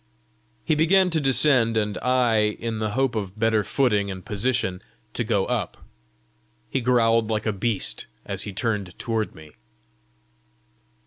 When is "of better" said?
3.13-3.63